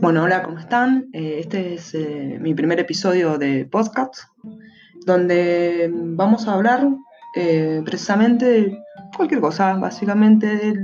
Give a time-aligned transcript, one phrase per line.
[0.00, 1.10] Bueno, hola, ¿cómo están?
[1.12, 4.24] Eh, este es eh, mi primer episodio de podcast,
[5.04, 6.88] donde vamos a hablar
[7.36, 8.78] eh, precisamente de
[9.14, 10.74] cualquier cosa, básicamente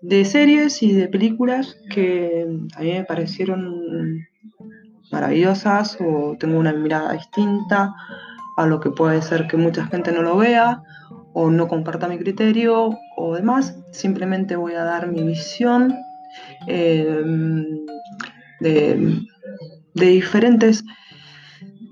[0.00, 4.26] de, series y de películas que a mí me parecieron
[5.12, 7.94] maravillosas o tengo una mirada distinta
[8.56, 10.82] a lo que puede ser que mucha gente no lo vea
[11.34, 13.76] o no comparta mi criterio o demás.
[13.92, 15.94] Simplemente voy a dar mi visión
[16.66, 17.86] Em,
[18.60, 19.20] de,
[19.94, 20.84] diferentes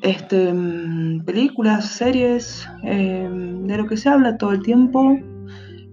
[0.03, 0.53] este,
[1.25, 5.19] películas, series, em, de lo que se habla todo el tiempo,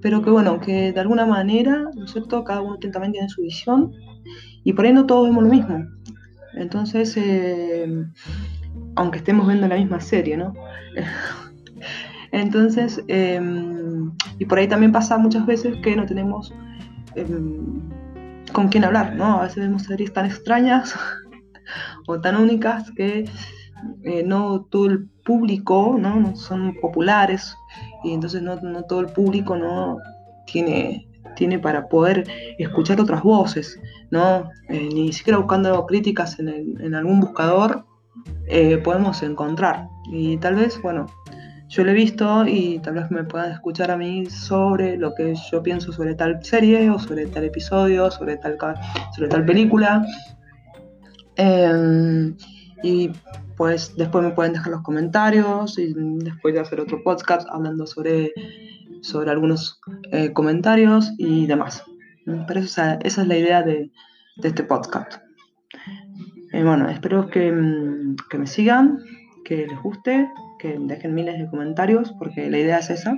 [0.01, 2.43] pero que bueno, que de alguna manera, ¿no es cierto?
[2.43, 3.91] Cada uno también tiene su visión
[4.63, 5.85] y por ahí no todos vemos lo mismo.
[6.55, 8.11] Entonces, em,
[8.95, 10.53] aunque estemos viendo la misma serie, ¿no?
[12.31, 13.03] Entonces,
[14.39, 16.53] y por ahí también pasa muchas veces que no tenemos
[18.52, 19.39] con quién hablar, ¿no?
[19.39, 20.95] A veces vemos series tan extrañas
[22.07, 23.25] o tan únicas que
[24.03, 26.35] eh, no todo el público, ¿no?
[26.35, 27.55] son populares
[28.03, 29.97] y entonces no, todo el público no
[30.45, 32.27] tiene, tiene para poder
[32.58, 34.49] escuchar otras voces, ¿no?
[34.69, 37.86] Eh, ni siquiera buscando críticas en, algún buscador
[38.47, 39.88] eh, podemos encontrar.
[40.11, 41.05] Y tal vez, bueno,
[41.72, 45.33] yo lo he visto y tal vez me puedan escuchar a mí sobre lo que
[45.50, 48.58] yo pienso sobre tal serie o sobre tal episodio, sobre tal,
[49.16, 50.05] sobre tal película.
[51.38, 52.36] Em,
[52.83, 53.09] y
[53.55, 58.33] pues después me pueden dejar los comentarios y después de hacer otro podcast hablando sobre,
[59.02, 59.80] sobre algunos
[60.11, 61.86] eh, comentarios y demás.
[62.47, 63.89] Pero esa, es la idea de,
[64.44, 65.22] este podcast.
[66.52, 67.53] Eh, bueno, espero que,
[68.30, 68.99] que me sigan,
[69.45, 70.27] que les guste
[70.62, 73.17] que dejen miles de comentarios, porque la idea es esa.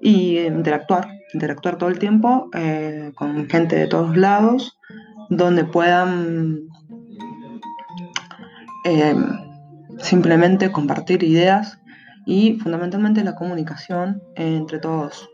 [0.00, 4.78] Y interactuar, interactuar todo el tiempo eh, con gente de todos lados,
[5.28, 6.68] donde puedan
[8.84, 9.16] eh,
[9.98, 11.78] simplemente compartir ideas
[12.26, 15.28] y fundamentalmente la comunicación entre todos.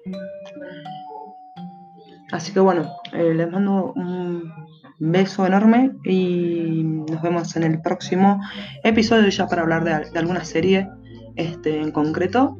[2.33, 4.53] Así que bueno, eh, les mando un
[5.01, 8.41] beso enorme y nos vemos en el próximo
[8.85, 10.89] episodio ya para hablar de, alguna serie
[11.37, 12.57] este, en concreto.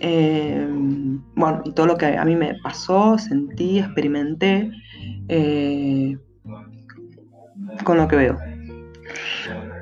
[0.00, 0.66] Eh,
[1.34, 4.70] bueno, y todo lo que a mí me pasó, sentí, experimenté
[5.28, 6.16] eh,
[7.84, 8.38] con lo que veo.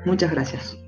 [0.05, 0.78] Muchas gracias.